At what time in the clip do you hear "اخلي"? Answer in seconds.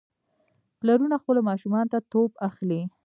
2.47-2.81